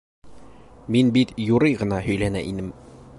[0.95, 2.73] Мин бит юрый ғына һөйләнә инем!